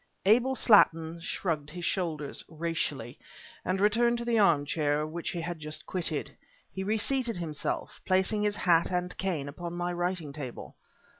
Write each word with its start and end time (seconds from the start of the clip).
Abel 0.25 0.55
Slattin 0.55 1.21
shrugged 1.21 1.69
his 1.69 1.85
shoulders, 1.85 2.43
racially, 2.49 3.19
and 3.63 3.79
returned 3.79 4.17
to 4.17 4.25
the 4.25 4.39
armchair 4.39 5.05
which 5.05 5.29
he 5.29 5.41
had 5.41 5.59
just 5.59 5.85
quitted. 5.85 6.35
He 6.73 6.83
reseated 6.83 7.37
himself, 7.37 8.01
placing 8.03 8.41
his 8.41 8.55
hat 8.55 8.89
and 8.89 9.15
cane 9.19 9.47
upon 9.47 9.73
my 9.73 9.93
writing 9.93 10.33
table. 10.33 10.75